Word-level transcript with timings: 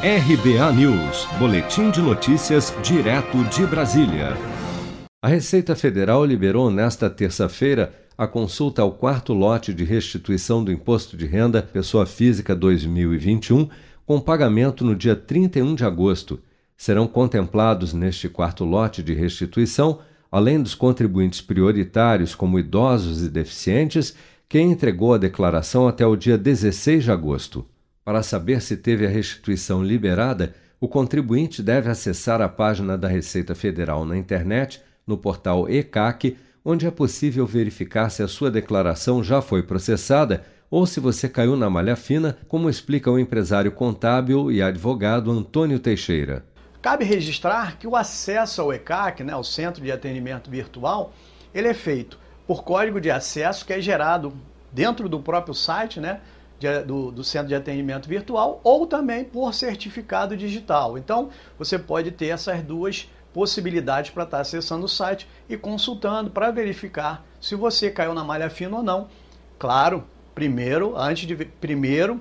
RBA 0.00 0.72
News, 0.74 1.26
Boletim 1.40 1.90
de 1.90 2.00
Notícias, 2.00 2.72
direto 2.84 3.42
de 3.46 3.66
Brasília. 3.66 4.28
A 5.20 5.26
Receita 5.26 5.74
Federal 5.74 6.24
liberou 6.24 6.70
nesta 6.70 7.10
terça-feira 7.10 7.92
a 8.16 8.24
consulta 8.24 8.80
ao 8.80 8.92
quarto 8.92 9.34
lote 9.34 9.74
de 9.74 9.82
restituição 9.82 10.62
do 10.62 10.70
Imposto 10.70 11.16
de 11.16 11.26
Renda 11.26 11.60
Pessoa 11.60 12.06
Física 12.06 12.54
2021, 12.54 13.68
com 14.06 14.20
pagamento 14.20 14.84
no 14.84 14.94
dia 14.94 15.16
31 15.16 15.74
de 15.74 15.84
agosto. 15.84 16.38
Serão 16.76 17.08
contemplados 17.08 17.92
neste 17.92 18.28
quarto 18.28 18.64
lote 18.64 19.02
de 19.02 19.12
restituição, 19.14 19.98
além 20.30 20.62
dos 20.62 20.76
contribuintes 20.76 21.40
prioritários, 21.40 22.36
como 22.36 22.60
idosos 22.60 23.24
e 23.24 23.28
deficientes, 23.28 24.14
quem 24.48 24.70
entregou 24.70 25.12
a 25.12 25.18
declaração 25.18 25.88
até 25.88 26.06
o 26.06 26.14
dia 26.14 26.38
16 26.38 27.02
de 27.02 27.10
agosto. 27.10 27.66
Para 28.08 28.22
saber 28.22 28.62
se 28.62 28.74
teve 28.74 29.04
a 29.04 29.10
restituição 29.10 29.84
liberada, 29.84 30.54
o 30.80 30.88
contribuinte 30.88 31.62
deve 31.62 31.90
acessar 31.90 32.40
a 32.40 32.48
página 32.48 32.96
da 32.96 33.06
Receita 33.06 33.54
Federal 33.54 34.02
na 34.06 34.16
internet, 34.16 34.80
no 35.06 35.18
portal 35.18 35.68
ECAC, 35.68 36.38
onde 36.64 36.86
é 36.86 36.90
possível 36.90 37.46
verificar 37.46 38.08
se 38.08 38.22
a 38.22 38.26
sua 38.26 38.50
declaração 38.50 39.22
já 39.22 39.42
foi 39.42 39.62
processada 39.62 40.42
ou 40.70 40.86
se 40.86 41.00
você 41.00 41.28
caiu 41.28 41.54
na 41.54 41.68
malha 41.68 41.94
fina, 41.96 42.38
como 42.48 42.70
explica 42.70 43.10
o 43.10 43.18
empresário 43.18 43.72
contábil 43.72 44.50
e 44.50 44.62
advogado 44.62 45.30
Antônio 45.30 45.78
Teixeira. 45.78 46.46
Cabe 46.80 47.04
registrar 47.04 47.76
que 47.76 47.86
o 47.86 47.94
acesso 47.94 48.62
ao 48.62 48.72
ECAC, 48.72 49.22
né, 49.22 49.36
o 49.36 49.44
Centro 49.44 49.84
de 49.84 49.92
Atendimento 49.92 50.50
Virtual, 50.50 51.12
ele 51.52 51.68
é 51.68 51.74
feito 51.74 52.18
por 52.46 52.64
código 52.64 53.02
de 53.02 53.10
acesso 53.10 53.66
que 53.66 53.74
é 53.74 53.82
gerado 53.82 54.32
dentro 54.72 55.10
do 55.10 55.20
próprio 55.20 55.52
site, 55.52 56.00
né, 56.00 56.20
de, 56.58 56.82
do, 56.82 57.10
do, 57.10 57.24
centro 57.24 57.48
de 57.48 57.54
atendimento 57.54 58.08
virtual 58.08 58.60
ou 58.64 58.86
também 58.86 59.24
por 59.24 59.54
certificado 59.54 60.36
digital. 60.36 60.98
Então, 60.98 61.30
você 61.58 61.78
pode 61.78 62.10
ter 62.10 62.26
essas 62.26 62.62
duas 62.62 63.08
possibilidades 63.32 64.10
para 64.10 64.24
estar 64.24 64.40
acessando 64.40 64.86
o 64.86 64.88
site 64.88 65.28
e 65.48 65.56
consultando 65.56 66.30
para 66.30 66.50
verificar 66.50 67.24
se 67.40 67.54
você 67.54 67.90
caiu 67.90 68.14
na 68.14 68.24
malha 68.24 68.50
fina 68.50 68.76
ou 68.76 68.82
não. 68.82 69.08
Claro, 69.58 70.04
primeiro, 70.34 70.96
antes 70.96 71.26
de 71.26 71.36
primeiro, 71.36 72.20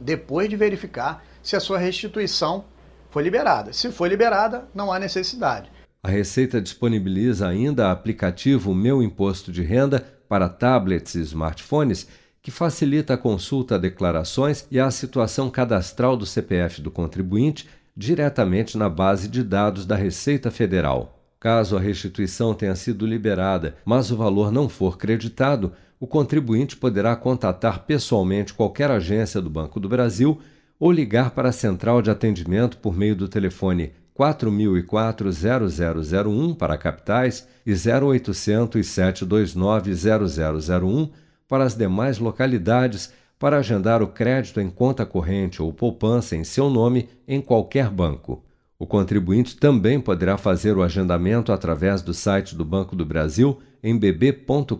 depois 0.00 0.48
de 0.48 0.56
verificar 0.56 1.24
se 1.42 1.54
a 1.56 1.60
sua 1.60 1.78
restituição 1.78 2.64
foi 3.10 3.22
liberada. 3.22 3.72
Se 3.72 3.92
foi 3.92 4.08
liberada, 4.08 4.66
não 4.74 4.92
há 4.92 4.98
necessidade. 4.98 5.70
A 6.02 6.10
Receita 6.10 6.60
disponibiliza 6.60 7.48
ainda 7.48 7.90
aplicativo 7.90 8.74
Meu 8.74 9.02
Imposto 9.02 9.50
de 9.52 9.62
Renda 9.62 10.04
para 10.28 10.48
tablets 10.48 11.14
e 11.14 11.20
smartphones 11.20 12.08
que 12.44 12.50
facilita 12.50 13.14
a 13.14 13.16
consulta 13.16 13.76
a 13.76 13.78
declarações 13.78 14.66
e 14.70 14.78
a 14.78 14.90
situação 14.90 15.48
cadastral 15.48 16.14
do 16.14 16.26
CPF 16.26 16.82
do 16.82 16.90
contribuinte 16.90 17.66
diretamente 17.96 18.76
na 18.76 18.86
base 18.86 19.28
de 19.28 19.42
dados 19.42 19.86
da 19.86 19.96
Receita 19.96 20.50
Federal. 20.50 21.18
Caso 21.40 21.74
a 21.74 21.80
restituição 21.80 22.52
tenha 22.52 22.74
sido 22.74 23.06
liberada, 23.06 23.76
mas 23.82 24.10
o 24.10 24.16
valor 24.16 24.52
não 24.52 24.68
for 24.68 24.98
creditado, 24.98 25.72
o 25.98 26.06
contribuinte 26.06 26.76
poderá 26.76 27.16
contatar 27.16 27.86
pessoalmente 27.86 28.52
qualquer 28.52 28.90
agência 28.90 29.40
do 29.40 29.48
Banco 29.48 29.80
do 29.80 29.88
Brasil 29.88 30.38
ou 30.78 30.92
ligar 30.92 31.30
para 31.30 31.48
a 31.48 31.52
central 31.52 32.02
de 32.02 32.10
atendimento 32.10 32.76
por 32.76 32.94
meio 32.94 33.16
do 33.16 33.26
telefone 33.26 33.92
4004 34.12 35.30
0001 35.32 36.54
para 36.54 36.76
capitais 36.76 37.48
e 37.64 37.72
0800 37.72 38.86
729 38.86 39.94
0001 39.94 41.23
para 41.48 41.64
as 41.64 41.74
demais 41.74 42.18
localidades 42.18 43.12
para 43.38 43.58
agendar 43.58 44.02
o 44.02 44.08
crédito 44.08 44.60
em 44.60 44.70
conta 44.70 45.04
corrente 45.04 45.60
ou 45.62 45.72
poupança 45.72 46.36
em 46.36 46.44
seu 46.44 46.70
nome 46.70 47.08
em 47.26 47.40
qualquer 47.40 47.90
banco. 47.90 48.42
O 48.78 48.86
contribuinte 48.86 49.56
também 49.56 50.00
poderá 50.00 50.36
fazer 50.36 50.76
o 50.76 50.82
agendamento 50.82 51.52
através 51.52 52.02
do 52.02 52.12
site 52.12 52.54
do 52.54 52.64
Banco 52.64 52.96
do 52.96 53.04
Brasil 53.04 53.58
em 53.82 53.96
bb.com.br. 53.96 54.76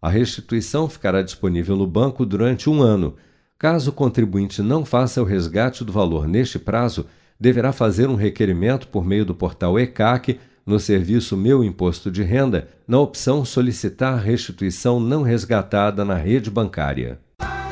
A 0.00 0.08
restituição 0.08 0.88
ficará 0.88 1.22
disponível 1.22 1.76
no 1.76 1.86
banco 1.86 2.24
durante 2.24 2.70
um 2.70 2.82
ano. 2.82 3.16
Caso 3.58 3.90
o 3.90 3.92
contribuinte 3.92 4.62
não 4.62 4.84
faça 4.84 5.20
o 5.20 5.24
resgate 5.24 5.82
do 5.82 5.92
valor 5.92 6.28
neste 6.28 6.58
prazo, 6.58 7.06
deverá 7.40 7.72
fazer 7.72 8.08
um 8.08 8.14
requerimento 8.14 8.88
por 8.88 9.04
meio 9.04 9.24
do 9.24 9.34
portal 9.34 9.78
ECAC 9.78 10.38
no 10.66 10.80
serviço 10.80 11.36
Meu 11.36 11.62
Imposto 11.62 12.10
de 12.10 12.24
Renda, 12.24 12.68
na 12.88 12.98
opção 12.98 13.44
Solicitar 13.44 14.18
restituição 14.18 14.98
não 14.98 15.22
resgatada 15.22 16.04
na 16.04 16.16
rede 16.16 16.50
bancária. 16.50 17.20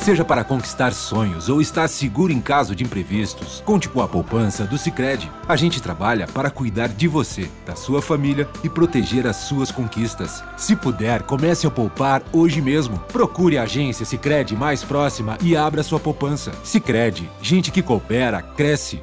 Seja 0.04 0.22
para 0.22 0.44
conquistar 0.44 0.92
sonhos 0.92 1.48
ou 1.48 1.62
estar 1.62 1.88
seguro 1.88 2.30
em 2.30 2.38
caso 2.38 2.76
de 2.76 2.84
imprevistos, 2.84 3.62
conte 3.64 3.88
com 3.88 4.02
a 4.02 4.06
poupança 4.06 4.64
do 4.64 4.76
Sicredi. 4.76 5.30
A 5.48 5.56
gente 5.56 5.80
trabalha 5.80 6.26
para 6.26 6.50
cuidar 6.50 6.88
de 6.88 7.08
você, 7.08 7.48
da 7.64 7.74
sua 7.74 8.02
família 8.02 8.46
e 8.62 8.68
proteger 8.68 9.26
as 9.26 9.36
suas 9.36 9.70
conquistas. 9.70 10.44
Se 10.58 10.76
puder, 10.76 11.22
comece 11.22 11.66
a 11.66 11.70
poupar 11.70 12.22
hoje 12.34 12.60
mesmo. 12.60 12.98
Procure 13.10 13.56
a 13.56 13.62
agência 13.62 14.04
Sicredi 14.04 14.54
mais 14.54 14.84
próxima 14.84 15.38
e 15.42 15.56
abra 15.56 15.82
sua 15.82 15.98
poupança. 15.98 16.52
Sicredi, 16.62 17.26
gente 17.40 17.72
que 17.72 17.80
coopera 17.80 18.42
cresce 18.42 19.02